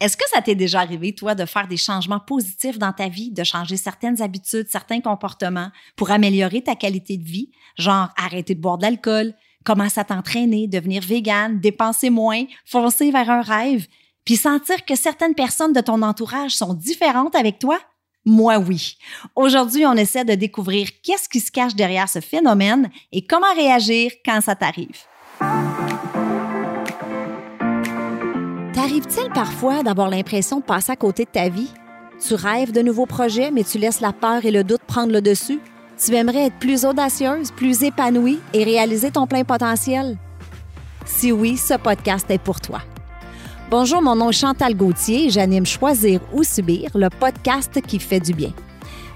Est-ce 0.00 0.16
que 0.16 0.28
ça 0.32 0.40
t'est 0.40 0.54
déjà 0.54 0.80
arrivé, 0.80 1.12
toi, 1.12 1.34
de 1.34 1.44
faire 1.44 1.66
des 1.66 1.76
changements 1.76 2.20
positifs 2.20 2.78
dans 2.78 2.92
ta 2.92 3.08
vie, 3.08 3.32
de 3.32 3.42
changer 3.42 3.76
certaines 3.76 4.22
habitudes, 4.22 4.68
certains 4.70 5.00
comportements 5.00 5.70
pour 5.96 6.12
améliorer 6.12 6.62
ta 6.62 6.76
qualité 6.76 7.16
de 7.16 7.24
vie, 7.24 7.50
genre 7.76 8.08
arrêter 8.16 8.54
de 8.54 8.60
boire 8.60 8.78
de 8.78 8.82
l'alcool, 8.82 9.34
commencer 9.64 9.98
à 9.98 10.04
t'entraîner, 10.04 10.68
devenir 10.68 11.02
végane, 11.02 11.58
dépenser 11.58 12.10
moins, 12.10 12.44
foncer 12.64 13.10
vers 13.10 13.28
un 13.28 13.42
rêve, 13.42 13.88
puis 14.24 14.36
sentir 14.36 14.84
que 14.84 14.94
certaines 14.94 15.34
personnes 15.34 15.72
de 15.72 15.80
ton 15.80 16.02
entourage 16.02 16.52
sont 16.52 16.74
différentes 16.74 17.34
avec 17.34 17.58
toi? 17.58 17.80
Moi, 18.24 18.58
oui. 18.58 18.98
Aujourd'hui, 19.34 19.84
on 19.86 19.94
essaie 19.94 20.24
de 20.24 20.34
découvrir 20.34 20.88
qu'est-ce 21.02 21.28
qui 21.28 21.40
se 21.40 21.50
cache 21.50 21.74
derrière 21.74 22.08
ce 22.08 22.20
phénomène 22.20 22.90
et 23.10 23.26
comment 23.26 23.54
réagir 23.54 24.12
quand 24.24 24.40
ça 24.42 24.54
t'arrive. 24.54 25.00
T'arrive-t-il 28.88 29.30
parfois 29.34 29.82
d'avoir 29.82 30.08
l'impression 30.08 30.60
de 30.60 30.64
passer 30.64 30.92
à 30.92 30.96
côté 30.96 31.26
de 31.26 31.30
ta 31.30 31.50
vie? 31.50 31.70
Tu 32.26 32.32
rêves 32.32 32.72
de 32.72 32.80
nouveaux 32.80 33.04
projets, 33.04 33.50
mais 33.50 33.62
tu 33.62 33.76
laisses 33.76 34.00
la 34.00 34.14
peur 34.14 34.46
et 34.46 34.50
le 34.50 34.64
doute 34.64 34.80
prendre 34.86 35.12
le 35.12 35.20
dessus? 35.20 35.60
Tu 36.02 36.14
aimerais 36.14 36.46
être 36.46 36.58
plus 36.58 36.86
audacieuse, 36.86 37.50
plus 37.50 37.82
épanouie 37.82 38.38
et 38.54 38.64
réaliser 38.64 39.10
ton 39.10 39.26
plein 39.26 39.44
potentiel? 39.44 40.16
Si 41.04 41.30
oui, 41.32 41.58
ce 41.58 41.74
podcast 41.74 42.30
est 42.30 42.38
pour 42.38 42.62
toi. 42.62 42.80
Bonjour, 43.70 44.00
mon 44.00 44.16
nom 44.16 44.30
est 44.30 44.32
Chantal 44.32 44.74
Gauthier 44.74 45.26
et 45.26 45.30
j'anime 45.30 45.66
Choisir 45.66 46.22
ou 46.32 46.42
Subir, 46.42 46.90
le 46.94 47.10
podcast 47.10 47.82
qui 47.82 47.98
fait 47.98 48.20
du 48.20 48.32
bien. 48.32 48.54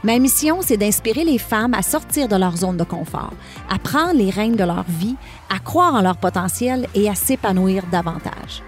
Ma 0.04 0.18
mission, 0.18 0.58
c'est 0.60 0.76
d'inspirer 0.76 1.24
les 1.24 1.38
femmes 1.38 1.72
à 1.72 1.80
sortir 1.80 2.28
de 2.28 2.36
leur 2.36 2.58
zone 2.58 2.76
de 2.76 2.84
confort, 2.84 3.32
à 3.70 3.78
prendre 3.78 4.18
les 4.18 4.28
rênes 4.28 4.56
de 4.56 4.64
leur 4.64 4.84
vie, 4.86 5.16
à 5.48 5.60
croire 5.60 5.94
en 5.94 6.02
leur 6.02 6.18
potentiel 6.18 6.88
et 6.94 7.08
à 7.08 7.14
s'épanouir 7.14 7.84
davantage. 7.90 8.62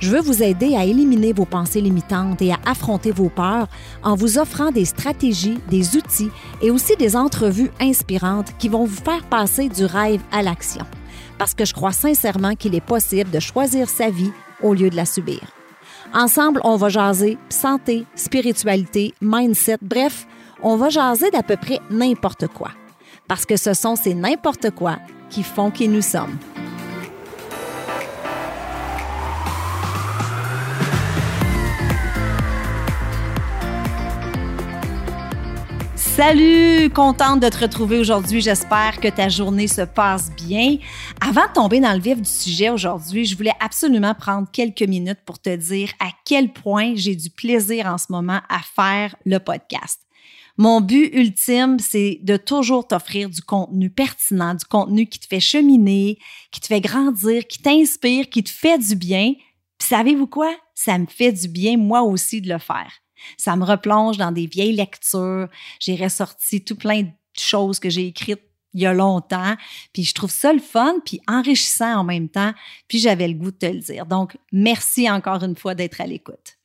Je 0.00 0.10
veux 0.10 0.20
vous 0.20 0.42
aider 0.42 0.76
à 0.76 0.84
éliminer 0.86 1.34
vos 1.34 1.44
pensées 1.44 1.82
limitantes 1.82 2.40
et 2.40 2.52
à 2.52 2.58
affronter 2.64 3.12
vos 3.12 3.28
peurs 3.28 3.68
en 4.02 4.14
vous 4.14 4.38
offrant 4.38 4.70
des 4.70 4.86
stratégies, 4.86 5.58
des 5.68 5.94
outils 5.94 6.30
et 6.62 6.70
aussi 6.70 6.96
des 6.96 7.16
entrevues 7.16 7.70
inspirantes 7.80 8.56
qui 8.58 8.70
vont 8.70 8.84
vous 8.84 9.02
faire 9.02 9.22
passer 9.24 9.68
du 9.68 9.84
rêve 9.84 10.22
à 10.32 10.42
l'action. 10.42 10.86
Parce 11.36 11.52
que 11.52 11.66
je 11.66 11.74
crois 11.74 11.92
sincèrement 11.92 12.54
qu'il 12.54 12.74
est 12.74 12.80
possible 12.80 13.30
de 13.30 13.40
choisir 13.40 13.90
sa 13.90 14.08
vie 14.08 14.32
au 14.62 14.72
lieu 14.72 14.88
de 14.88 14.96
la 14.96 15.04
subir. 15.04 15.40
Ensemble, 16.14 16.62
on 16.64 16.76
va 16.76 16.88
jaser 16.88 17.36
santé, 17.50 18.06
spiritualité, 18.14 19.14
mindset, 19.20 19.78
bref, 19.82 20.26
on 20.62 20.76
va 20.76 20.88
jaser 20.88 21.30
d'à 21.30 21.42
peu 21.42 21.56
près 21.56 21.78
n'importe 21.90 22.46
quoi. 22.48 22.70
Parce 23.28 23.44
que 23.44 23.56
ce 23.56 23.74
sont 23.74 23.96
ces 23.96 24.14
n'importe 24.14 24.70
quoi 24.70 24.96
qui 25.28 25.42
font 25.42 25.70
qui 25.70 25.88
nous 25.88 26.02
sommes. 26.02 26.36
Salut, 36.22 36.90
contente 36.90 37.40
de 37.40 37.48
te 37.48 37.56
retrouver 37.56 37.98
aujourd'hui. 37.98 38.42
J'espère 38.42 39.00
que 39.00 39.08
ta 39.08 39.30
journée 39.30 39.66
se 39.66 39.80
passe 39.80 40.30
bien. 40.32 40.76
Avant 41.18 41.46
de 41.46 41.52
tomber 41.54 41.80
dans 41.80 41.94
le 41.94 41.98
vif 41.98 42.20
du 42.20 42.28
sujet 42.28 42.68
aujourd'hui, 42.68 43.24
je 43.24 43.34
voulais 43.34 43.54
absolument 43.58 44.14
prendre 44.14 44.46
quelques 44.52 44.82
minutes 44.82 45.20
pour 45.24 45.38
te 45.38 45.56
dire 45.56 45.88
à 45.98 46.10
quel 46.26 46.52
point 46.52 46.92
j'ai 46.94 47.16
du 47.16 47.30
plaisir 47.30 47.86
en 47.86 47.96
ce 47.96 48.04
moment 48.10 48.42
à 48.50 48.58
faire 48.58 49.16
le 49.24 49.38
podcast. 49.38 50.02
Mon 50.58 50.82
but 50.82 51.08
ultime, 51.14 51.78
c'est 51.78 52.20
de 52.22 52.36
toujours 52.36 52.86
t'offrir 52.86 53.30
du 53.30 53.40
contenu 53.40 53.88
pertinent, 53.88 54.54
du 54.54 54.66
contenu 54.66 55.06
qui 55.06 55.20
te 55.20 55.26
fait 55.26 55.40
cheminer, 55.40 56.18
qui 56.50 56.60
te 56.60 56.66
fait 56.66 56.82
grandir, 56.82 57.46
qui 57.46 57.62
t'inspire, 57.62 58.28
qui 58.28 58.44
te 58.44 58.50
fait 58.50 58.76
du 58.76 58.94
bien. 58.94 59.32
Puis 59.78 59.88
savez-vous 59.88 60.26
quoi? 60.26 60.54
Ça 60.74 60.98
me 60.98 61.06
fait 61.06 61.32
du 61.32 61.48
bien 61.48 61.78
moi 61.78 62.02
aussi 62.02 62.42
de 62.42 62.52
le 62.52 62.58
faire. 62.58 62.92
Ça 63.36 63.56
me 63.56 63.64
replonge 63.64 64.16
dans 64.16 64.32
des 64.32 64.46
vieilles 64.46 64.74
lectures. 64.74 65.48
J'ai 65.78 65.96
ressorti 65.96 66.64
tout 66.64 66.76
plein 66.76 67.02
de 67.02 67.10
choses 67.36 67.78
que 67.78 67.90
j'ai 67.90 68.06
écrites 68.06 68.42
il 68.74 68.80
y 68.82 68.86
a 68.86 68.92
longtemps, 68.92 69.56
puis 69.92 70.04
je 70.04 70.14
trouve 70.14 70.30
ça 70.30 70.52
le 70.52 70.60
fun, 70.60 70.94
puis 71.04 71.20
enrichissant 71.26 71.98
en 71.98 72.04
même 72.04 72.28
temps, 72.28 72.52
puis 72.86 72.98
j'avais 72.98 73.26
le 73.26 73.34
goût 73.34 73.50
de 73.50 73.56
te 73.56 73.66
le 73.66 73.80
dire. 73.80 74.06
Donc, 74.06 74.36
merci 74.52 75.10
encore 75.10 75.42
une 75.42 75.56
fois 75.56 75.74
d'être 75.74 76.00
à 76.00 76.06
l'écoute. 76.06 76.56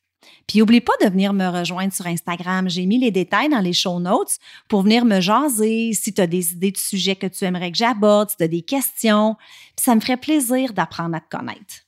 Puis 0.48 0.60
n'oublie 0.60 0.82
pas 0.82 0.94
de 1.02 1.10
venir 1.10 1.34
me 1.34 1.48
rejoindre 1.48 1.94
sur 1.94 2.06
Instagram. 2.06 2.70
J'ai 2.70 2.86
mis 2.86 3.00
les 3.00 3.12
détails 3.12 3.50
dans 3.50 3.60
les 3.60 3.74
show 3.74 4.00
notes 4.00 4.38
pour 4.68 4.84
venir 4.84 5.06
me 5.06 5.20
jaser 5.20 5.94
si 5.94 6.14
tu 6.14 6.22
as 6.22 6.28
des 6.28 6.54
idées 6.54 6.72
de 6.72 6.78
sujets 6.78 7.16
que 7.16 7.28
tu 7.28 7.46
aimerais 7.46 7.72
que 7.72 7.78
j'aborde, 7.78 8.30
si 8.30 8.38
tu 8.38 8.44
as 8.44 8.48
des 8.48 8.62
questions. 8.62 9.36
Puis 9.76 9.84
ça 9.84 9.96
me 9.96 10.00
ferait 10.00 10.18
plaisir 10.18 10.74
d'apprendre 10.74 11.16
à 11.16 11.20
te 11.20 11.36
connaître. 11.36 11.86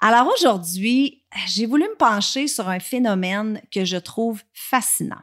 Alors 0.00 0.28
aujourd'hui, 0.34 1.23
j'ai 1.46 1.66
voulu 1.66 1.84
me 1.84 1.96
pencher 1.96 2.48
sur 2.48 2.68
un 2.68 2.80
phénomène 2.80 3.60
que 3.70 3.84
je 3.84 3.96
trouve 3.96 4.42
fascinant. 4.52 5.22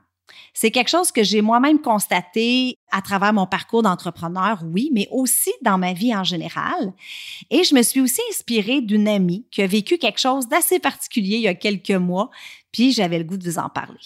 C'est 0.54 0.72
quelque 0.72 0.90
chose 0.90 1.12
que 1.12 1.24
j'ai 1.24 1.42
moi-même 1.42 1.82
constaté 1.82 2.78
à 2.92 3.02
travers 3.02 3.34
mon 3.34 3.46
parcours 3.46 3.84
d'entrepreneur, 3.84 4.62
oui, 4.66 4.90
mais 4.94 5.08
aussi 5.12 5.52
dans 5.62 5.78
ma 5.78 5.94
vie 5.94 6.16
en 6.16 6.24
général. 6.24 6.94
Et 7.50 7.64
je 7.64 7.76
me 7.76 7.82
suis 7.82 8.02
aussi 8.02 8.22
inspirée 8.30 8.82
d'une 8.82 9.08
amie 9.08 9.46
qui 9.52 9.62
a 9.62 9.68
vécu 9.68 9.98
quelque 9.98 10.20
chose 10.20 10.48
d'assez 10.48 10.80
particulier 10.80 11.38
il 11.38 11.44
y 11.44 11.48
a 11.48 11.56
quelques 11.56 11.92
mois, 11.92 12.30
puis 12.72 12.92
j'avais 12.92 13.18
le 13.18 13.24
goût 13.24 13.38
de 13.38 13.50
vous 13.50 13.60
en 13.60 13.70
parler. 13.70 14.00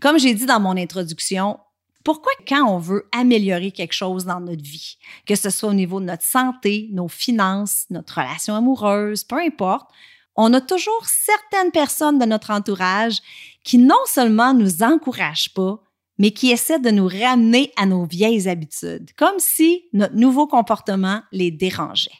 Comme 0.00 0.18
j'ai 0.18 0.34
dit 0.34 0.46
dans 0.46 0.60
mon 0.60 0.76
introduction, 0.76 1.58
pourquoi 2.04 2.32
quand 2.46 2.68
on 2.68 2.78
veut 2.78 3.08
améliorer 3.12 3.72
quelque 3.72 3.94
chose 3.94 4.26
dans 4.26 4.40
notre 4.40 4.62
vie, 4.62 4.98
que 5.26 5.34
ce 5.34 5.48
soit 5.48 5.70
au 5.70 5.74
niveau 5.74 6.00
de 6.00 6.04
notre 6.04 6.22
santé, 6.22 6.90
nos 6.92 7.08
finances, 7.08 7.86
notre 7.88 8.18
relation 8.18 8.54
amoureuse, 8.54 9.24
peu 9.24 9.38
importe, 9.38 9.90
on 10.36 10.52
a 10.52 10.60
toujours 10.60 11.04
certaines 11.06 11.70
personnes 11.70 12.18
de 12.18 12.24
notre 12.24 12.50
entourage 12.50 13.20
qui 13.62 13.78
non 13.78 13.94
seulement 14.06 14.54
nous 14.54 14.82
encouragent 14.82 15.54
pas, 15.54 15.80
mais 16.18 16.30
qui 16.30 16.50
essaient 16.50 16.80
de 16.80 16.90
nous 16.90 17.08
ramener 17.08 17.72
à 17.76 17.86
nos 17.86 18.04
vieilles 18.04 18.48
habitudes, 18.48 19.10
comme 19.16 19.38
si 19.38 19.84
notre 19.92 20.14
nouveau 20.14 20.46
comportement 20.46 21.22
les 21.32 21.50
dérangeait. 21.50 22.10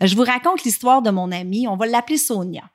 Je 0.00 0.16
vous 0.16 0.24
raconte 0.24 0.64
l'histoire 0.64 1.02
de 1.02 1.10
mon 1.10 1.30
amie, 1.30 1.68
on 1.68 1.76
va 1.76 1.86
l'appeler 1.86 2.18
Sonia. 2.18 2.70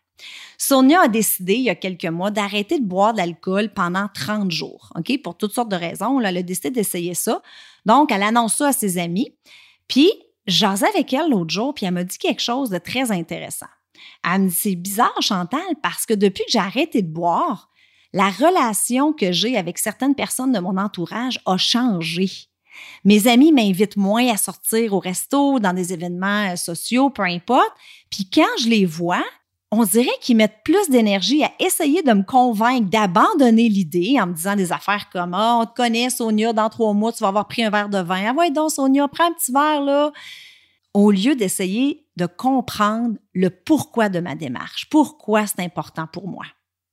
Sonia 0.57 1.01
a 1.01 1.07
décidé 1.07 1.55
il 1.55 1.63
y 1.63 1.69
a 1.69 1.75
quelques 1.75 2.05
mois 2.05 2.31
d'arrêter 2.31 2.79
de 2.79 2.85
boire 2.85 3.13
de 3.13 3.17
l'alcool 3.17 3.73
pendant 3.73 4.07
30 4.13 4.51
jours, 4.51 4.93
OK? 4.95 5.21
Pour 5.21 5.35
toutes 5.35 5.53
sortes 5.53 5.69
de 5.69 5.75
raisons. 5.75 6.21
Elle 6.21 6.37
a 6.37 6.43
décidé 6.43 6.69
d'essayer 6.69 7.15
ça. 7.15 7.41
Donc, 7.85 8.11
elle 8.11 8.23
annonce 8.23 8.55
ça 8.55 8.67
à 8.69 8.73
ses 8.73 8.97
amis. 8.97 9.35
Puis, 9.87 10.11
j'asais 10.47 10.87
avec 10.87 11.11
elle 11.11 11.31
l'autre 11.31 11.53
jour, 11.53 11.73
puis 11.73 11.85
elle 11.85 11.93
m'a 11.93 12.03
dit 12.03 12.17
quelque 12.17 12.41
chose 12.41 12.69
de 12.69 12.77
très 12.77 13.11
intéressant. 13.11 13.67
Elle 14.23 14.43
me 14.43 14.49
dit, 14.49 14.55
c'est 14.55 14.75
bizarre, 14.75 15.21
Chantal, 15.21 15.61
parce 15.81 16.05
que 16.05 16.13
depuis 16.13 16.43
que 16.45 16.51
j'ai 16.51 16.59
arrêté 16.59 17.01
de 17.01 17.11
boire, 17.11 17.69
la 18.13 18.29
relation 18.29 19.11
que 19.11 19.31
j'ai 19.31 19.57
avec 19.57 19.77
certaines 19.77 20.15
personnes 20.15 20.51
de 20.51 20.59
mon 20.59 20.77
entourage 20.77 21.39
a 21.45 21.57
changé. 21.57 22.29
Mes 23.03 23.27
amis 23.27 23.51
m'invitent 23.51 23.97
moins 23.97 24.27
à 24.29 24.37
sortir 24.37 24.93
au 24.93 24.99
resto, 24.99 25.59
dans 25.59 25.73
des 25.73 25.93
événements 25.93 26.51
euh, 26.51 26.55
sociaux, 26.55 27.09
peu 27.09 27.23
importe. 27.23 27.71
Puis 28.09 28.27
quand 28.31 28.47
je 28.59 28.67
les 28.67 28.85
vois, 28.85 29.23
on 29.71 29.83
dirait 29.83 30.17
qu'ils 30.21 30.37
mettent 30.37 30.61
plus 30.63 30.89
d'énergie 30.89 31.43
à 31.43 31.51
essayer 31.59 32.03
de 32.03 32.13
me 32.13 32.23
convaincre 32.23 32.89
d'abandonner 32.89 33.69
l'idée 33.69 34.17
en 34.21 34.27
me 34.27 34.33
disant 34.33 34.55
des 34.55 34.71
affaires 34.71 35.09
comme 35.11 35.33
Ah, 35.33 35.59
on 35.61 35.65
te 35.65 35.73
connaît, 35.73 36.09
Sonia, 36.09 36.53
dans 36.53 36.69
trois 36.69 36.93
mois, 36.93 37.11
tu 37.11 37.23
vas 37.23 37.29
avoir 37.29 37.47
pris 37.47 37.63
un 37.63 37.71
verre 37.71 37.89
de 37.89 37.99
vin. 37.99 38.23
Ah 38.29 38.33
ouais, 38.33 38.51
donc, 38.51 38.71
Sonia, 38.71 39.07
prends 39.07 39.27
un 39.27 39.33
petit 39.33 39.51
verre, 39.51 39.81
là. 39.81 40.11
Au 40.93 41.11
lieu 41.11 41.35
d'essayer 41.35 42.05
de 42.17 42.25
comprendre 42.27 43.17
le 43.33 43.49
pourquoi 43.49 44.09
de 44.09 44.19
ma 44.19 44.35
démarche, 44.35 44.87
pourquoi 44.89 45.47
c'est 45.47 45.61
important 45.61 46.07
pour 46.07 46.27
moi. 46.27 46.45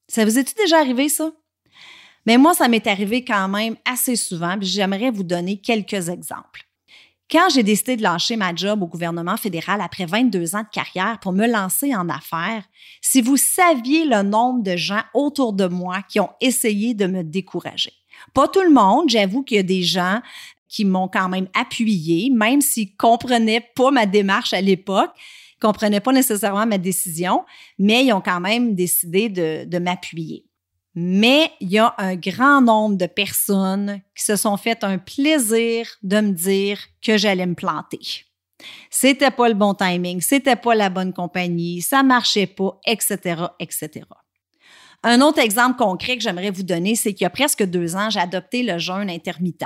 Ça 0.09 0.25
vous 0.25 0.39
est-il 0.39 0.55
déjà 0.57 0.79
arrivé, 0.79 1.09
ça? 1.09 1.31
Mais 2.27 2.39
moi, 2.39 2.55
ça 2.55 2.69
m'est 2.69 2.87
arrivé 2.87 3.25
quand 3.25 3.49
même 3.49 3.77
assez 3.85 4.17
souvent, 4.17 4.59
puis 4.59 4.69
j'aimerais 4.69 5.11
vous 5.11 5.23
donner 5.23 5.59
quelques 5.59 6.09
exemples. 6.09 6.67
Quand 7.31 7.49
j'ai 7.49 7.63
décidé 7.63 7.97
de 7.97 8.03
lâcher 8.03 8.35
ma 8.35 8.55
job 8.55 8.83
au 8.83 8.89
gouvernement 8.89 9.37
fédéral 9.37 9.81
après 9.81 10.05
22 10.05 10.57
ans 10.57 10.63
de 10.63 10.69
carrière 10.69 11.21
pour 11.21 11.33
me 11.33 11.47
lancer 11.47 11.95
en 11.95 12.09
affaires, 12.09 12.65
si 13.01 13.23
vous 13.23 13.37
saviez 13.37 14.05
le 14.05 14.23
nombre 14.23 14.65
de 14.65 14.77
gens 14.77 15.03
autour 15.15 15.53
de 15.53 15.67
moi 15.67 16.03
qui 16.09 16.19
ont 16.19 16.31
essayé 16.41 16.93
de 16.93 17.07
me 17.07 17.23
décourager. 17.23 17.93
Pas 18.35 18.49
tout 18.49 18.63
le 18.63 18.73
monde, 18.73 19.09
j'avoue 19.09 19.45
qu'il 19.45 19.59
y 19.59 19.61
a 19.61 19.65
des 19.65 19.83
gens 19.83 20.21
qui 20.71 20.87
m'ont 20.87 21.09
quand 21.09 21.29
même 21.29 21.49
appuyé, 21.55 22.31
même 22.31 22.63
s'ils 22.63 22.97
comprenaient 22.97 23.69
pas 23.75 23.91
ma 23.91 24.07
démarche 24.07 24.55
à 24.55 24.63
l'époque, 24.63 25.11
comprenaient 25.61 26.01
pas 26.01 26.13
nécessairement 26.13 26.67
ma 26.67 26.79
décision, 26.79 27.45
mais 27.79 28.07
ils 28.07 28.13
ont 28.15 28.23
quand 28.23 28.41
même 28.41 28.75
décidé 28.75 29.29
de, 29.29 29.65
de 29.65 29.79
m'appuyer 29.79 30.47
mais 30.95 31.53
il 31.61 31.71
y 31.71 31.79
a 31.79 31.95
un 31.99 32.17
grand 32.17 32.61
nombre 32.61 32.97
de 32.97 33.07
personnes 33.07 34.01
qui 34.17 34.25
se 34.25 34.37
sont 34.37 34.57
fait 34.57 34.83
un 34.83 34.99
plaisir 34.99 35.87
de 36.03 36.21
me 36.21 36.33
dire 36.33 36.81
que 37.01 37.17
j'allais 37.17 37.47
me 37.47 37.55
planter. 37.55 38.25
C'était 38.91 39.31
pas 39.31 39.49
le 39.49 39.55
bon 39.55 39.73
timing, 39.73 40.21
c'était 40.21 40.57
pas 40.57 40.75
la 40.75 40.91
bonne 40.91 41.13
compagnie, 41.13 41.81
ça 41.81 42.03
marchait 42.03 42.47
pas, 42.47 42.79
etc., 42.87 43.45
etc. 43.59 44.05
Un 45.03 45.23
autre 45.23 45.39
exemple 45.39 45.79
concret 45.79 46.17
que 46.17 46.23
j'aimerais 46.23 46.51
vous 46.51 46.65
donner, 46.65 46.95
c'est 46.95 47.15
qu'il 47.15 47.23
y 47.23 47.27
a 47.27 47.31
presque 47.31 47.63
deux 47.63 47.97
ans, 47.97 48.11
j'ai 48.11 48.21
adopté 48.21 48.63
le 48.63 48.79
jeûne 48.79 49.09
intermittent. 49.09 49.65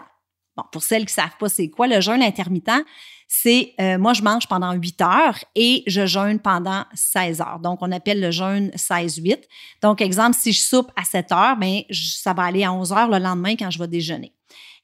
Bon, 0.57 0.63
pour 0.71 0.83
celles 0.83 1.05
qui 1.07 1.15
savent 1.15 1.37
pas 1.39 1.49
c'est 1.49 1.69
quoi, 1.69 1.87
le 1.87 2.01
jeûne 2.01 2.23
intermittent, 2.23 2.85
c'est 3.27 3.75
euh, 3.81 3.99
moi, 3.99 4.13
je 4.13 4.23
mange 4.23 4.47
pendant 4.47 4.73
8 4.73 5.01
heures 5.01 5.39
et 5.55 5.83
je 5.87 6.07
jeûne 6.07 6.39
pendant 6.39 6.85
16 6.95 7.41
heures. 7.41 7.59
Donc, 7.61 7.79
on 7.81 7.91
appelle 7.91 8.21
le 8.21 8.31
jeûne 8.31 8.71
16-8. 8.77 9.39
Donc, 9.83 10.01
exemple, 10.01 10.37
si 10.39 10.53
je 10.53 10.61
soupe 10.61 10.93
à 10.97 11.05
7 11.05 11.33
heures, 11.33 11.57
bien, 11.57 11.83
ça 11.91 12.33
va 12.33 12.45
aller 12.45 12.65
à 12.65 12.73
11 12.73 12.93
heures 12.93 13.09
le 13.09 13.19
lendemain 13.19 13.57
quand 13.57 13.71
je 13.71 13.79
vais 13.79 13.89
déjeuner. 13.89 14.33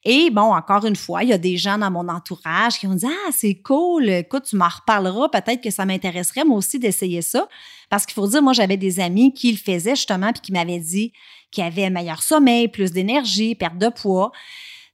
Et 0.03 0.31
bon, 0.31 0.55
encore 0.55 0.87
une 0.87 0.97
fois, 0.97 1.23
il 1.23 1.29
y 1.29 1.33
a 1.33 1.39
des 1.39 1.59
gens 1.59 1.77
dans 1.77 1.91
mon 1.91 2.09
entourage 2.09 2.79
qui 2.79 2.87
ont 2.87 2.95
dit 2.95 3.07
Ah, 3.07 3.31
c'est 3.33 3.57
cool, 3.57 4.09
écoute, 4.09 4.45
tu 4.49 4.57
m'en 4.57 4.69
reparleras, 4.69 5.29
peut-être 5.29 5.63
que 5.63 5.71
ça 5.71 5.85
m'intéresserait 5.85 6.45
moi 6.45 6.57
aussi 6.57 6.79
d'essayer 6.79 7.21
ça. 7.21 7.47
Parce 7.91 8.07
qu'il 8.07 8.15
faut 8.15 8.27
dire, 8.27 8.41
moi, 8.41 8.55
j'avais 8.55 8.79
des 8.79 8.99
amis 8.99 9.35
qui 9.35 9.53
le 9.53 9.59
faisaient 9.59 9.97
justement, 9.97 10.33
puis 10.33 10.41
qui 10.41 10.53
m'avaient 10.53 10.79
dit 10.79 11.13
qu'ils 11.51 11.65
avaient 11.65 11.85
un 11.85 11.91
meilleur 11.91 12.23
sommeil, 12.23 12.69
plus 12.69 12.93
d'énergie, 12.93 13.55
perte 13.55 13.77
de 13.77 13.89
poids. 13.89 14.33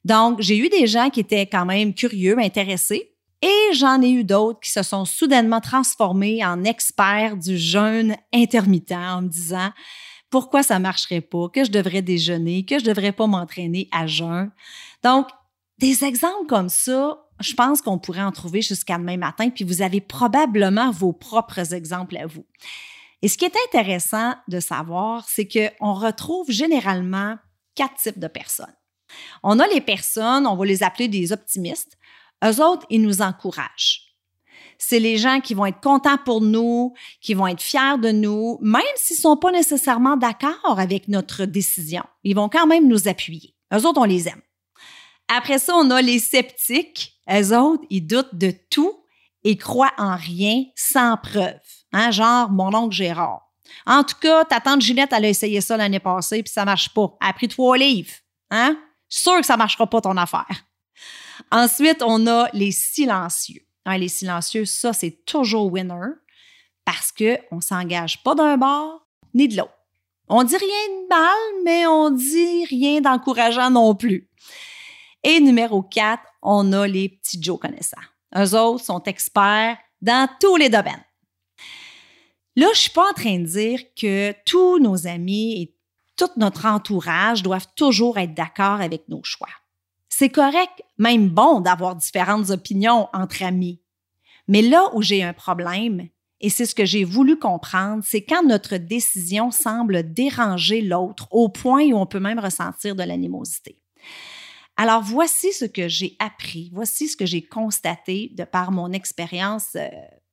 Donc, 0.06 0.40
j'ai 0.40 0.56
eu 0.56 0.68
des 0.68 0.86
gens 0.86 1.10
qui 1.10 1.18
étaient 1.18 1.46
quand 1.46 1.64
même 1.64 1.92
curieux, 1.92 2.38
intéressés. 2.38 3.12
Et 3.42 3.74
j'en 3.74 4.00
ai 4.00 4.10
eu 4.10 4.22
d'autres 4.22 4.60
qui 4.60 4.70
se 4.70 4.84
sont 4.84 5.04
soudainement 5.04 5.60
transformés 5.60 6.46
en 6.46 6.62
experts 6.62 7.36
du 7.36 7.58
jeûne 7.58 8.14
intermittent 8.32 8.92
en 8.92 9.22
me 9.22 9.28
disant 9.28 9.72
pourquoi 10.30 10.62
ça 10.62 10.78
marcherait 10.78 11.22
pas, 11.22 11.48
que 11.48 11.64
je 11.64 11.72
devrais 11.72 12.02
déjeuner, 12.02 12.64
que 12.64 12.78
je 12.78 12.84
devrais 12.84 13.10
pas 13.10 13.26
m'entraîner 13.26 13.88
à 13.90 14.06
jeûn. 14.06 14.52
Donc, 15.02 15.26
des 15.78 16.04
exemples 16.04 16.46
comme 16.48 16.68
ça, 16.68 17.18
je 17.40 17.54
pense 17.54 17.82
qu'on 17.82 17.98
pourrait 17.98 18.22
en 18.22 18.32
trouver 18.32 18.62
jusqu'à 18.62 18.98
demain 18.98 19.16
matin, 19.16 19.50
puis 19.50 19.64
vous 19.64 19.82
avez 19.82 20.00
probablement 20.00 20.92
vos 20.92 21.12
propres 21.12 21.74
exemples 21.74 22.16
à 22.16 22.26
vous. 22.26 22.46
Et 23.22 23.28
ce 23.28 23.36
qui 23.36 23.44
est 23.44 23.56
intéressant 23.68 24.34
de 24.46 24.60
savoir, 24.60 25.28
c'est 25.28 25.48
qu'on 25.48 25.94
retrouve 25.94 26.48
généralement 26.48 27.38
quatre 27.74 27.96
types 27.96 28.20
de 28.20 28.28
personnes. 28.28 28.74
On 29.42 29.58
a 29.58 29.66
les 29.68 29.80
personnes, 29.80 30.46
on 30.46 30.56
va 30.56 30.64
les 30.64 30.82
appeler 30.82 31.08
des 31.08 31.32
optimistes. 31.32 31.96
Eux 32.44 32.62
autres, 32.62 32.86
ils 32.90 33.02
nous 33.02 33.22
encouragent. 33.22 34.02
C'est 34.78 34.98
les 34.98 35.16
gens 35.16 35.40
qui 35.40 35.54
vont 35.54 35.66
être 35.66 35.80
contents 35.80 36.18
pour 36.18 36.42
nous, 36.42 36.92
qui 37.20 37.34
vont 37.34 37.46
être 37.46 37.62
fiers 37.62 37.98
de 37.98 38.10
nous, 38.10 38.58
même 38.60 38.82
s'ils 38.96 39.16
ne 39.16 39.22
sont 39.22 39.36
pas 39.36 39.50
nécessairement 39.50 40.16
d'accord 40.16 40.78
avec 40.78 41.08
notre 41.08 41.46
décision. 41.46 42.02
Ils 42.24 42.36
vont 42.36 42.48
quand 42.48 42.66
même 42.66 42.86
nous 42.86 43.08
appuyer. 43.08 43.54
Eux 43.72 43.86
autres, 43.86 44.00
on 44.00 44.04
les 44.04 44.28
aime. 44.28 44.42
Après 45.28 45.58
ça, 45.58 45.74
on 45.76 45.90
a 45.90 46.02
les 46.02 46.18
sceptiques. 46.18 47.14
Eux 47.30 47.56
autres, 47.56 47.84
ils 47.90 48.06
doutent 48.06 48.34
de 48.34 48.52
tout 48.70 48.92
et 49.44 49.56
croient 49.56 49.92
en 49.98 50.16
rien 50.16 50.64
sans 50.74 51.16
preuve. 51.16 51.58
Hein? 51.92 52.10
Genre 52.10 52.50
mon 52.50 52.74
oncle 52.74 52.94
Gérard. 52.94 53.42
En 53.86 54.04
tout 54.04 54.16
cas, 54.20 54.44
ta 54.44 54.60
tante 54.60 54.80
Ginette, 54.80 55.12
elle 55.12 55.24
a 55.24 55.28
essayé 55.28 55.60
ça 55.60 55.76
l'année 55.76 55.98
passée, 55.98 56.42
puis 56.42 56.52
ça 56.52 56.64
marche 56.64 56.92
pas. 56.94 57.16
Elle 57.20 57.28
a 57.28 57.32
pris 57.32 57.48
trois 57.48 57.76
livres. 57.76 58.12
Hein? 58.50 58.76
Sûr 59.08 59.40
que 59.40 59.46
ça 59.46 59.56
marchera 59.56 59.86
pas 59.86 60.00
ton 60.00 60.16
affaire. 60.16 60.66
Ensuite, 61.50 62.02
on 62.02 62.26
a 62.26 62.48
les 62.52 62.72
silencieux. 62.72 63.62
Les 63.86 64.08
silencieux, 64.08 64.64
ça, 64.64 64.92
c'est 64.92 65.24
toujours 65.24 65.72
winner 65.72 66.12
parce 66.84 67.12
qu'on 67.12 67.56
ne 67.56 67.60
s'engage 67.60 68.22
pas 68.22 68.34
d'un 68.34 68.56
bord 68.56 69.06
ni 69.34 69.48
de 69.48 69.56
l'autre. 69.56 69.72
On 70.28 70.42
dit 70.42 70.56
rien 70.56 70.66
de 70.66 71.08
mal, 71.08 71.62
mais 71.64 71.86
on 71.86 72.10
dit 72.10 72.64
rien 72.64 73.00
d'encourageant 73.00 73.70
non 73.70 73.94
plus. 73.94 74.28
Et 75.22 75.40
numéro 75.40 75.82
4, 75.82 76.22
on 76.42 76.72
a 76.72 76.86
les 76.86 77.08
petits 77.08 77.40
Joe 77.40 77.60
connaissants. 77.60 77.96
Eux 78.36 78.54
autres 78.54 78.84
sont 78.84 79.02
experts 79.04 79.78
dans 80.02 80.28
tous 80.40 80.56
les 80.56 80.68
domaines. 80.68 81.04
Là, 82.56 82.66
je 82.66 82.70
ne 82.70 82.74
suis 82.74 82.90
pas 82.90 83.10
en 83.10 83.12
train 83.12 83.38
de 83.38 83.44
dire 83.44 83.80
que 83.94 84.34
tous 84.44 84.78
nos 84.78 85.06
amis 85.06 85.62
et 85.62 85.75
tout 86.16 86.30
notre 86.36 86.66
entourage 86.66 87.42
doivent 87.42 87.68
toujours 87.76 88.18
être 88.18 88.34
d'accord 88.34 88.80
avec 88.80 89.08
nos 89.08 89.22
choix. 89.22 89.48
C'est 90.08 90.30
correct, 90.30 90.82
même 90.98 91.28
bon, 91.28 91.60
d'avoir 91.60 91.94
différentes 91.94 92.50
opinions 92.50 93.08
entre 93.12 93.42
amis. 93.42 93.80
Mais 94.48 94.62
là 94.62 94.88
où 94.94 95.02
j'ai 95.02 95.22
un 95.22 95.34
problème, 95.34 96.08
et 96.40 96.50
c'est 96.50 96.66
ce 96.66 96.74
que 96.74 96.84
j'ai 96.84 97.04
voulu 97.04 97.38
comprendre, 97.38 98.02
c'est 98.06 98.22
quand 98.22 98.42
notre 98.44 98.76
décision 98.76 99.50
semble 99.50 100.12
déranger 100.12 100.82
l'autre 100.82 101.28
au 101.30 101.48
point 101.48 101.84
où 101.86 101.96
on 101.96 102.06
peut 102.06 102.20
même 102.20 102.38
ressentir 102.38 102.94
de 102.94 103.02
l'animosité. 103.02 103.78
Alors 104.76 105.02
voici 105.02 105.52
ce 105.52 105.64
que 105.64 105.88
j'ai 105.88 106.16
appris, 106.18 106.70
voici 106.72 107.08
ce 107.08 107.16
que 107.16 107.24
j'ai 107.24 107.42
constaté 107.42 108.30
de 108.34 108.44
par 108.44 108.72
mon 108.72 108.92
expérience 108.92 109.74
euh, 109.76 109.88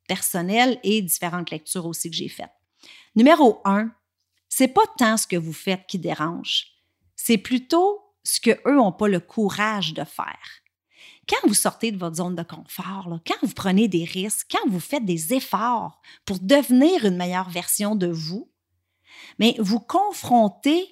personnelle 0.07 0.77
et 0.83 1.01
différentes 1.01 1.50
lectures 1.50 1.86
aussi 1.86 2.09
que 2.09 2.15
j'ai 2.15 2.27
faites. 2.27 2.51
Numéro 3.15 3.62
un, 3.63 3.91
c'est 4.55 4.67
pas 4.67 4.85
tant 5.00 5.17
ce 5.17 5.25
que 5.25 5.35
vous 5.35 5.51
faites 5.51 5.88
qui 5.88 5.97
dérange, 5.97 6.67
c'est 7.15 7.39
plutôt 7.39 8.01
ce 8.23 8.39
que 8.39 8.51
eux 8.67 8.75
n'ont 8.75 8.91
pas 8.91 9.07
le 9.07 9.19
courage 9.19 9.95
de 9.95 10.03
faire. 10.03 10.61
Quand 11.27 11.47
vous 11.47 11.55
sortez 11.55 11.91
de 11.91 11.97
votre 11.97 12.17
zone 12.17 12.35
de 12.35 12.44
confort, 12.44 13.19
quand 13.25 13.47
vous 13.47 13.53
prenez 13.55 13.88
des 13.88 14.03
risques, 14.03 14.51
quand 14.51 14.69
vous 14.69 14.79
faites 14.79 15.05
des 15.05 15.33
efforts 15.33 16.00
pour 16.23 16.38
devenir 16.39 17.03
une 17.03 17.17
meilleure 17.17 17.50
version 17.50 17.95
de 17.95 18.05
vous, 18.05 18.51
mais 19.39 19.55
vous 19.57 19.79
confrontez 19.79 20.88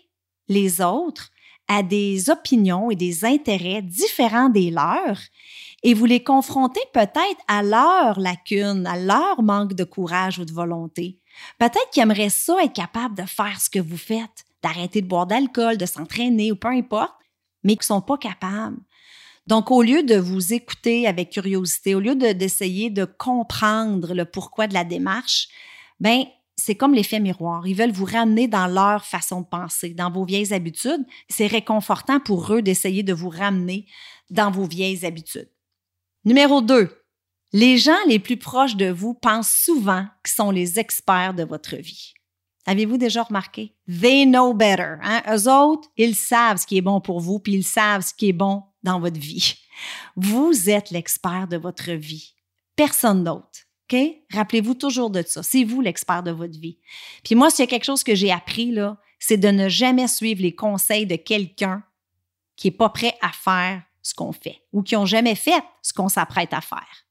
les 0.47 0.81
autres 0.81 1.29
à 1.67 1.83
des 1.83 2.31
opinions 2.31 2.89
et 2.89 2.95
des 2.95 3.25
intérêts 3.25 3.83
différents 3.83 4.49
des 4.49 4.71
leurs 4.71 5.21
et 5.83 5.93
vous 5.93 6.05
les 6.05 6.23
confrontez 6.23 6.81
peut-être 6.93 7.41
à 7.47 7.61
leur 7.61 8.19
lacune, 8.19 8.87
à 8.87 8.97
leur 8.97 9.43
manque 9.43 9.73
de 9.73 9.83
courage 9.83 10.39
ou 10.39 10.45
de 10.45 10.51
volonté. 10.51 11.20
Peut-être 11.57 11.89
qu'ils 11.91 12.03
aimeraient 12.03 12.29
ça 12.29 12.55
être 12.63 12.73
capable 12.73 13.15
de 13.15 13.25
faire 13.25 13.59
ce 13.59 13.69
que 13.69 13.79
vous 13.79 13.97
faites, 13.97 14.45
d'arrêter 14.63 15.01
de 15.01 15.07
boire 15.07 15.27
d'alcool, 15.27 15.77
de 15.77 15.85
s'entraîner 15.85 16.51
ou 16.51 16.55
peu 16.55 16.69
importe, 16.69 17.15
mais 17.63 17.73
qu'ils 17.73 17.81
ne 17.93 17.99
sont 17.99 18.01
pas 18.01 18.17
capables. 18.17 18.77
Donc, 19.47 19.71
au 19.71 19.81
lieu 19.81 20.03
de 20.03 20.15
vous 20.15 20.53
écouter 20.53 21.07
avec 21.07 21.31
curiosité, 21.31 21.95
au 21.95 21.99
lieu 21.99 22.15
d'essayer 22.15 22.89
de, 22.89 23.05
comprendre 23.05 24.13
le 24.13 24.25
pourquoi 24.25 24.67
de 24.67 24.73
la 24.73 24.83
démarche, 24.83 25.47
ben 25.99 26.25
c'est 26.57 26.75
comme 26.75 26.93
l'effet 26.93 27.19
miroir. 27.19 27.65
Ils 27.65 27.75
veulent 27.75 27.91
vous 27.91 28.05
ramener 28.05 28.47
dans 28.47 28.67
leur 28.67 29.03
façon 29.03 29.41
de 29.41 29.47
penser, 29.47 29.95
dans 29.95 30.11
vos 30.11 30.25
vieilles 30.25 30.53
habitudes. 30.53 31.03
C'est 31.27 31.47
réconfortant 31.47 32.19
pour 32.19 32.53
eux 32.53 32.61
d'essayer 32.61 33.01
de 33.01 33.13
vous 33.13 33.29
ramener 33.29 33.87
dans 34.29 34.51
vos 34.51 34.65
vieilles 34.65 35.05
habitudes. 35.05 35.49
Numéro 36.23 36.61
2. 36.61 37.00
Les 37.53 37.77
gens 37.77 37.97
les 38.07 38.19
plus 38.19 38.37
proches 38.37 38.77
de 38.77 38.89
vous 38.89 39.13
pensent 39.13 39.51
souvent 39.51 40.05
qu'ils 40.23 40.33
sont 40.33 40.51
les 40.51 40.79
experts 40.79 41.33
de 41.33 41.43
votre 41.43 41.75
vie. 41.75 42.13
Avez-vous 42.65 42.97
déjà 42.97 43.23
remarqué? 43.23 43.75
They 43.87 44.25
know 44.25 44.53
better. 44.53 44.95
Hein? 45.01 45.21
Eux 45.29 45.51
autres, 45.51 45.89
ils 45.97 46.15
savent 46.15 46.57
ce 46.57 46.65
qui 46.65 46.77
est 46.77 46.81
bon 46.81 47.01
pour 47.01 47.19
vous, 47.19 47.39
puis 47.39 47.53
ils 47.53 47.65
savent 47.65 48.03
ce 48.03 48.13
qui 48.13 48.29
est 48.29 48.33
bon 48.33 48.63
dans 48.83 48.99
votre 48.99 49.19
vie. 49.19 49.55
Vous 50.15 50.69
êtes 50.69 50.91
l'expert 50.91 51.47
de 51.47 51.57
votre 51.57 51.91
vie. 51.91 52.35
Personne 52.75 53.23
d'autre. 53.23 53.49
OK? 53.91 53.99
Rappelez-vous 54.31 54.75
toujours 54.75 55.09
de 55.09 55.21
ça. 55.21 55.43
C'est 55.43 55.63
vous 55.63 55.81
l'expert 55.81 56.23
de 56.23 56.31
votre 56.31 56.57
vie. 56.57 56.77
Puis 57.23 57.35
moi, 57.35 57.49
s'il 57.49 57.63
y 57.63 57.67
a 57.67 57.69
quelque 57.69 57.83
chose 57.83 58.03
que 58.03 58.15
j'ai 58.15 58.31
appris, 58.31 58.71
là, 58.71 58.97
c'est 59.19 59.37
de 59.37 59.49
ne 59.49 59.67
jamais 59.67 60.07
suivre 60.07 60.41
les 60.41 60.55
conseils 60.55 61.05
de 61.05 61.15
quelqu'un 61.15 61.83
qui 62.55 62.67
n'est 62.67 62.77
pas 62.77 62.89
prêt 62.89 63.17
à 63.21 63.29
faire 63.29 63.81
ce 64.01 64.13
qu'on 64.13 64.31
fait 64.31 64.61
ou 64.71 64.83
qui 64.83 64.95
n'ont 64.95 65.05
jamais 65.05 65.35
fait 65.35 65.63
ce 65.81 65.93
qu'on 65.93 66.09
s'apprête 66.09 66.53
à 66.53 66.61
faire. 66.61 67.05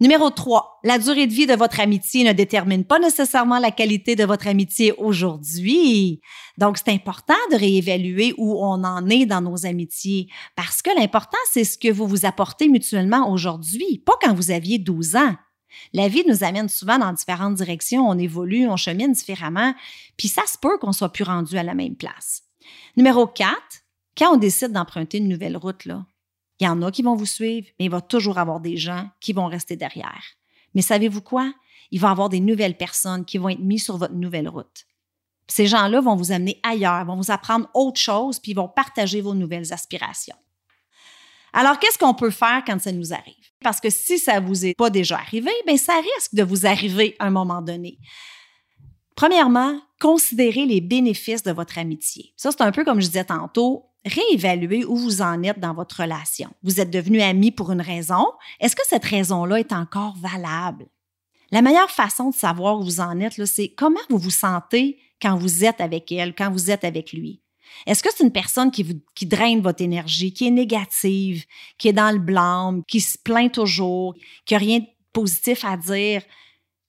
Numéro 0.00 0.30
3, 0.30 0.78
la 0.84 1.00
durée 1.00 1.26
de 1.26 1.32
vie 1.32 1.48
de 1.48 1.54
votre 1.54 1.80
amitié 1.80 2.22
ne 2.22 2.32
détermine 2.32 2.84
pas 2.84 3.00
nécessairement 3.00 3.58
la 3.58 3.72
qualité 3.72 4.14
de 4.14 4.24
votre 4.24 4.46
amitié 4.46 4.92
aujourd'hui. 4.92 6.20
Donc, 6.56 6.78
c'est 6.78 6.92
important 6.92 7.34
de 7.50 7.56
réévaluer 7.56 8.32
où 8.38 8.64
on 8.64 8.84
en 8.84 9.08
est 9.08 9.26
dans 9.26 9.40
nos 9.40 9.66
amitiés 9.66 10.28
parce 10.54 10.82
que 10.82 10.96
l'important, 10.96 11.38
c'est 11.50 11.64
ce 11.64 11.76
que 11.76 11.90
vous 11.90 12.06
vous 12.06 12.26
apportez 12.26 12.68
mutuellement 12.68 13.28
aujourd'hui, 13.32 14.00
pas 14.06 14.12
quand 14.22 14.34
vous 14.34 14.52
aviez 14.52 14.78
12 14.78 15.16
ans. 15.16 15.34
La 15.92 16.06
vie 16.06 16.22
nous 16.28 16.44
amène 16.44 16.68
souvent 16.68 17.00
dans 17.00 17.12
différentes 17.12 17.56
directions, 17.56 18.08
on 18.08 18.18
évolue, 18.18 18.68
on 18.68 18.76
chemine 18.76 19.12
différemment, 19.12 19.74
puis 20.16 20.28
ça 20.28 20.42
se 20.46 20.58
peut 20.58 20.78
qu'on 20.78 20.92
soit 20.92 21.12
plus 21.12 21.24
rendu 21.24 21.58
à 21.58 21.64
la 21.64 21.74
même 21.74 21.96
place. 21.96 22.44
Numéro 22.96 23.26
4, 23.26 23.52
quand 24.16 24.34
on 24.34 24.36
décide 24.36 24.70
d'emprunter 24.70 25.18
une 25.18 25.28
nouvelle 25.28 25.56
route, 25.56 25.86
là, 25.86 26.06
il 26.60 26.64
y 26.64 26.68
en 26.68 26.82
a 26.82 26.90
qui 26.90 27.02
vont 27.02 27.14
vous 27.14 27.26
suivre, 27.26 27.68
mais 27.78 27.86
il 27.86 27.90
va 27.90 28.00
toujours 28.00 28.38
avoir 28.38 28.60
des 28.60 28.76
gens 28.76 29.08
qui 29.20 29.32
vont 29.32 29.46
rester 29.46 29.76
derrière. 29.76 30.22
Mais 30.74 30.82
savez-vous 30.82 31.22
quoi? 31.22 31.52
Il 31.90 32.00
va 32.00 32.08
y 32.08 32.10
avoir 32.10 32.28
des 32.28 32.40
nouvelles 32.40 32.76
personnes 32.76 33.24
qui 33.24 33.38
vont 33.38 33.48
être 33.48 33.60
mises 33.60 33.84
sur 33.84 33.96
votre 33.96 34.14
nouvelle 34.14 34.48
route. 34.48 34.84
ces 35.50 35.66
gens-là 35.66 36.02
vont 36.02 36.14
vous 36.14 36.30
amener 36.30 36.60
ailleurs, 36.62 37.06
vont 37.06 37.16
vous 37.16 37.30
apprendre 37.30 37.70
autre 37.72 37.98
chose, 37.98 38.38
puis 38.38 38.52
ils 38.52 38.54
vont 38.54 38.68
partager 38.68 39.22
vos 39.22 39.34
nouvelles 39.34 39.72
aspirations. 39.72 40.36
Alors, 41.54 41.78
qu'est-ce 41.78 41.96
qu'on 41.96 42.12
peut 42.12 42.30
faire 42.30 42.62
quand 42.66 42.78
ça 42.78 42.92
nous 42.92 43.14
arrive? 43.14 43.34
Parce 43.62 43.80
que 43.80 43.88
si 43.88 44.18
ça 44.18 44.40
ne 44.40 44.46
vous 44.46 44.66
est 44.66 44.74
pas 44.74 44.90
déjà 44.90 45.16
arrivé, 45.16 45.50
bien, 45.66 45.78
ça 45.78 45.94
risque 45.96 46.34
de 46.34 46.42
vous 46.42 46.66
arriver 46.66 47.16
à 47.18 47.26
un 47.26 47.30
moment 47.30 47.62
donné. 47.62 47.98
Premièrement, 49.16 49.80
considérez 49.98 50.66
les 50.66 50.80
bénéfices 50.80 51.42
de 51.42 51.50
votre 51.50 51.78
amitié. 51.78 52.32
Ça, 52.36 52.52
c'est 52.52 52.60
un 52.60 52.70
peu 52.70 52.84
comme 52.84 53.00
je 53.00 53.06
disais 53.06 53.24
tantôt, 53.24 53.87
réévaluer 54.04 54.84
où 54.84 54.96
vous 54.96 55.22
en 55.22 55.42
êtes 55.42 55.60
dans 55.60 55.74
votre 55.74 56.02
relation. 56.02 56.50
Vous 56.62 56.80
êtes 56.80 56.90
devenus 56.90 57.22
amis 57.22 57.50
pour 57.50 57.72
une 57.72 57.80
raison. 57.80 58.26
Est-ce 58.60 58.76
que 58.76 58.86
cette 58.86 59.04
raison-là 59.04 59.60
est 59.60 59.72
encore 59.72 60.16
valable? 60.16 60.86
La 61.50 61.62
meilleure 61.62 61.90
façon 61.90 62.30
de 62.30 62.34
savoir 62.34 62.78
où 62.78 62.82
vous 62.82 63.00
en 63.00 63.18
êtes, 63.20 63.44
c'est 63.46 63.70
comment 63.70 64.00
vous 64.10 64.18
vous 64.18 64.30
sentez 64.30 64.98
quand 65.20 65.36
vous 65.36 65.64
êtes 65.64 65.80
avec 65.80 66.12
elle, 66.12 66.34
quand 66.34 66.50
vous 66.50 66.70
êtes 66.70 66.84
avec 66.84 67.12
lui. 67.12 67.42
Est-ce 67.86 68.02
que 68.02 68.08
c'est 68.14 68.24
une 68.24 68.32
personne 68.32 68.70
qui 68.70 69.26
draine 69.26 69.60
votre 69.60 69.82
énergie, 69.82 70.32
qui 70.32 70.46
est 70.46 70.50
négative, 70.50 71.44
qui 71.76 71.88
est 71.88 71.92
dans 71.92 72.10
le 72.10 72.18
blâme, 72.18 72.82
qui 72.86 73.00
se 73.00 73.18
plaint 73.18 73.52
toujours, 73.52 74.14
qui 74.46 74.54
n'a 74.54 74.58
rien 74.58 74.78
de 74.80 74.86
positif 75.12 75.64
à 75.64 75.76
dire? 75.76 76.22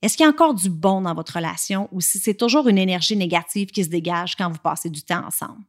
Est-ce 0.01 0.15
qu'il 0.15 0.23
y 0.23 0.27
a 0.27 0.31
encore 0.31 0.53
du 0.53 0.69
bon 0.69 1.01
dans 1.01 1.13
votre 1.13 1.35
relation 1.35 1.89
ou 1.91 1.99
si 1.99 2.19
c'est 2.19 2.33
toujours 2.33 2.67
une 2.69 2.77
énergie 2.77 3.17
négative 3.17 3.71
qui 3.71 3.83
se 3.83 3.89
dégage 3.89 4.35
quand 4.35 4.49
vous 4.49 4.59
passez 4.59 4.89
du 4.89 5.03
temps 5.03 5.25
ensemble? 5.25 5.63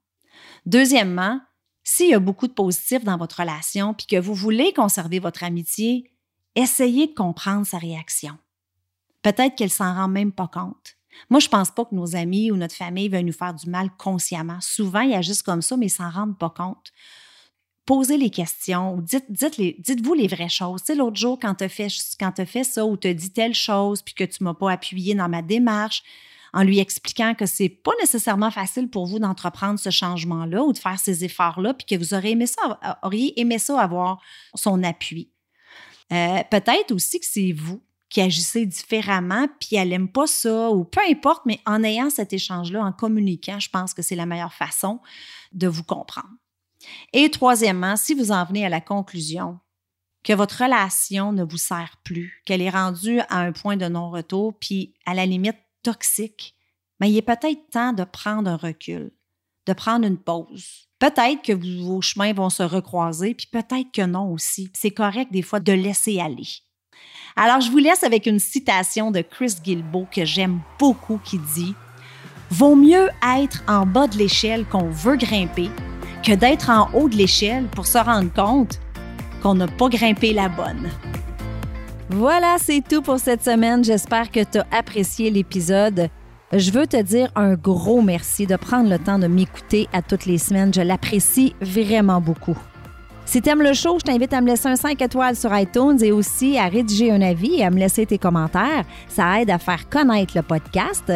Deuxièmement, 0.67 1.41
s'il 1.83 2.11
y 2.11 2.15
a 2.15 2.21
beaucoup 2.21 2.47
de 2.47 2.53
positif 2.53 3.05
dans 3.05 3.17
votre 3.17 3.41
relation 3.41 3.95
puis 3.95 4.07
que 4.07 4.21
vous 4.21 4.35
voulez 4.35 4.73
conserver 4.73 5.19
votre 5.19 5.45
amitié, 5.45 6.11
essayez 6.55 7.09
de 7.09 7.15
comprendre 7.15 7.67
sa 7.67 7.79
réaction. 7.79 8.39
Peut-être 9.23 9.57
qu'elle 9.57 9.71
s'en 9.71 9.95
rend 9.95 10.09
même 10.09 10.33
pas 10.33 10.49
compte. 10.49 10.97
Moi, 11.29 11.41
je 11.41 11.49
pense 11.49 11.71
pas 11.71 11.85
que 11.85 11.95
nos 11.95 12.17
amis 12.17 12.51
ou 12.51 12.57
notre 12.57 12.75
famille 12.75 13.09
veulent 13.09 13.25
nous 13.25 13.33
faire 13.33 13.55
du 13.55 13.69
mal 13.69 13.91
consciemment. 13.99 14.61
Souvent, 14.61 15.01
ils 15.01 15.15
agissent 15.15 15.43
comme 15.43 15.63
ça, 15.63 15.77
mais 15.77 15.87
ils 15.87 15.91
s'en 15.91 16.11
rendent 16.11 16.39
pas 16.39 16.51
compte. 16.51 16.93
Posez 17.85 18.17
les 18.17 18.31
questions 18.31 18.95
ou 18.95 19.03
dites-vous 19.03 20.15
les 20.15 20.29
vraies 20.29 20.49
choses. 20.49 20.83
Tu 20.83 20.87
sais, 20.87 20.95
l'autre 20.95 21.17
jour, 21.17 21.39
quand 21.41 21.55
tu 21.57 21.65
as, 21.65 21.69
fait, 21.69 22.65
ça 22.65 22.87
ou 22.87 22.97
tu 22.97 23.13
dit 23.15 23.33
telle 23.33 23.55
chose 23.55 24.03
puis 24.03 24.15
que 24.15 24.25
tu 24.25 24.45
m'as 24.45 24.55
pas 24.55 24.71
appuyé 24.71 25.15
dans 25.15 25.29
ma 25.29 25.43
démarche, 25.43 26.03
en 26.53 26.63
lui 26.63 26.79
expliquant 26.79 27.35
que 27.35 27.47
c'est 27.47 27.69
pas 27.69 27.93
nécessairement 28.01 28.51
facile 28.51 28.89
pour 28.89 29.07
vous 29.07 29.19
d'entreprendre 29.19 29.79
ce 29.79 29.91
changement-là 29.91 30.63
ou 30.63 30.73
de 30.73 30.79
faire 30.79 30.99
ces 30.99 31.25
efforts-là, 31.25 31.75
puis 31.75 31.87
que 31.87 31.97
vous 31.97 32.15
auriez 32.15 33.41
aimé 33.41 33.59
ça, 33.59 33.81
avoir 33.81 34.21
son 34.55 34.83
appui. 34.83 35.31
Euh, 36.13 36.43
peut-être 36.51 36.93
aussi 36.93 37.21
que 37.21 37.27
c'est 37.27 37.53
vous 37.53 37.83
qui 38.09 38.21
agissez 38.21 38.67
différemment, 38.67 39.47
puis 39.61 39.77
elle 39.77 39.91
n'aime 39.91 40.09
pas 40.11 40.27
ça, 40.27 40.71
ou 40.71 40.85
peu 40.85 41.01
importe, 41.09 41.43
mais 41.47 41.61
en 41.65 41.85
ayant 41.85 42.11
cet 42.11 42.33
échange-là, 42.33 42.85
en 42.85 42.93
communiquant, 42.93 43.61
je 43.61 43.71
pense 43.71 43.95
que 43.95 44.03
c'est 44.03 44.17
la 44.17 44.27
meilleure 44.27 44.53
façon 44.53 45.01
de 45.53 45.69
vous 45.69 45.85
comprendre. 45.85 46.29
Et 47.13 47.31
troisièmement, 47.31 47.97
si 47.97 48.15
vous 48.15 48.33
en 48.33 48.45
venez 48.45 48.67
à 48.67 48.69
la 48.69 48.81
conclusion 48.81 49.61
que 50.25 50.33
votre 50.33 50.65
relation 50.65 51.33
ne 51.33 51.45
vous 51.45 51.57
sert 51.57 51.97
plus, 52.03 52.43
qu'elle 52.45 52.63
est 52.63 52.71
rendue 52.71 53.21
à 53.29 53.39
un 53.39 53.53
point 53.53 53.77
de 53.77 53.87
non-retour, 53.87 54.59
puis 54.59 54.95
à 55.07 55.15
la 55.15 55.25
limite 55.25 55.57
toxique, 55.83 56.55
mais 56.99 57.11
il 57.11 57.17
est 57.17 57.23
peut-être 57.23 57.71
temps 57.71 57.93
de 57.93 58.05
prendre 58.05 58.51
un 58.51 58.57
recul, 58.57 59.11
de 59.67 59.73
prendre 59.73 60.07
une 60.07 60.19
pause. 60.19 60.89
Peut-être 60.99 61.43
que 61.43 61.53
vos 61.53 62.03
chemins 62.03 62.33
vont 62.33 62.51
se 62.51 62.63
recroiser, 62.63 63.35
puis 63.35 63.49
peut-être 63.51 63.91
que 63.93 64.05
non 64.05 64.33
aussi. 64.33 64.71
C'est 64.75 64.91
correct 64.91 65.33
des 65.33 65.43
fois 65.43 65.61
de 65.61 65.73
laisser 65.73 66.21
aller. 66.21 66.49
Alors, 67.37 67.61
je 67.61 67.71
vous 67.71 67.79
laisse 67.79 68.05
avec 68.05 68.27
une 68.27 68.39
citation 68.39 69.11
de 69.11 69.23
Chris 69.23 69.55
Gilbo 69.63 70.07
que 70.13 70.25
j'aime 70.25 70.61
beaucoup 70.79 71.19
qui 71.25 71.39
dit 71.39 71.75
Vaut 72.51 72.75
mieux 72.75 73.09
être 73.39 73.63
en 73.69 73.87
bas 73.87 74.09
de 74.09 74.19
l'échelle 74.19 74.67
qu'on 74.67 74.91
veut 74.91 75.17
grimper 75.17 75.71
que 76.25 76.33
d'être 76.33 76.69
en 76.69 76.91
haut 76.93 77.09
de 77.09 77.17
l'échelle 77.17 77.67
pour 77.69 77.87
se 77.87 77.99
rendre 77.99 78.33
compte 78.33 78.81
qu'on 79.43 79.55
n'a 79.55 79.69
pas 79.69 79.89
grimpé 79.89 80.33
la 80.33 80.49
bonne. 80.49 80.91
Voilà, 82.13 82.57
c'est 82.59 82.83
tout 82.87 83.03
pour 83.03 83.21
cette 83.21 83.45
semaine. 83.45 83.85
J'espère 83.85 84.33
que 84.33 84.41
tu 84.43 84.59
as 84.59 84.67
apprécié 84.77 85.31
l'épisode. 85.31 86.09
Je 86.53 86.73
veux 86.73 86.89
te 86.89 87.01
dire 87.01 87.31
un 87.37 87.55
gros 87.55 88.03
merci 88.03 88.49
de 88.49 88.57
prendre 88.57 88.91
le 88.91 88.99
temps 88.99 89.21
de 89.21 89.29
m'écouter 89.29 89.89
à 89.93 90.03
toutes 90.03 90.27
les 90.27 90.39
semaines. 90.39 90.75
Je 90.75 90.81
l'apprécie 90.81 91.55
vraiment 91.61 92.21
beaucoup. 92.21 92.59
Si 93.27 93.41
tu 93.41 93.49
aimes 93.49 93.63
le 93.63 93.75
show, 93.75 93.97
je 94.01 94.07
t'invite 94.07 94.33
à 94.33 94.41
me 94.41 94.49
laisser 94.49 94.67
un 94.67 94.75
5 94.75 95.01
étoiles 95.01 95.37
sur 95.37 95.57
iTunes 95.57 95.99
et 96.03 96.11
aussi 96.11 96.59
à 96.59 96.67
rédiger 96.67 97.13
un 97.13 97.23
avis 97.23 97.61
et 97.61 97.65
à 97.65 97.71
me 97.71 97.79
laisser 97.79 98.05
tes 98.07 98.19
commentaires. 98.19 98.85
Ça 99.07 99.41
aide 99.41 99.51
à 99.51 99.59
faire 99.59 99.89
connaître 99.89 100.37
le 100.37 100.43
podcast. 100.43 101.13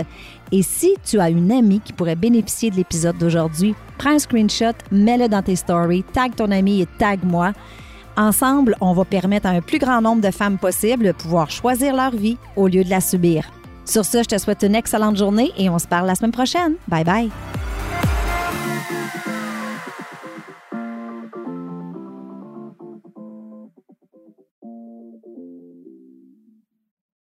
Et 0.53 0.63
si 0.63 0.95
tu 1.05 1.19
as 1.19 1.29
une 1.29 1.51
amie 1.51 1.81
qui 1.81 1.93
pourrait 1.93 2.15
bénéficier 2.15 2.71
de 2.71 2.77
l'épisode 2.77 3.19
d'aujourd'hui, 3.19 3.75
prends 3.99 4.11
un 4.11 4.19
screenshot, 4.21 4.77
mets-le 4.93 5.27
dans 5.27 5.43
tes 5.43 5.57
stories, 5.57 6.05
tag 6.13 6.37
ton 6.37 6.53
ami 6.53 6.83
et 6.83 6.89
tag 6.99 7.19
moi. 7.25 7.53
Ensemble, 8.17 8.77
on 8.81 8.93
va 8.93 9.05
permettre 9.05 9.47
à 9.47 9.51
un 9.51 9.61
plus 9.61 9.79
grand 9.79 10.01
nombre 10.01 10.23
de 10.23 10.31
femmes 10.31 10.59
possible 10.59 11.05
de 11.05 11.13
pouvoir 11.13 11.51
choisir 11.51 11.97
leur 11.97 12.13
vie 12.13 12.39
au 12.57 12.69
lieu 12.69 12.85
de 12.85 12.91
la 12.91 13.01
subir. 13.01 13.51
Sur 13.85 14.05
ce, 14.05 14.23
je 14.23 14.29
te 14.29 14.39
souhaite 14.39 14.63
une 14.63 14.75
excellente 14.75 15.17
journée 15.17 15.53
et 15.59 15.69
on 15.69 15.79
se 15.79 15.87
parle 15.87 16.07
la 16.07 16.15
semaine 16.15 16.33
prochaine. 16.33 16.75
Bye 16.89 17.05
bye. 17.05 17.31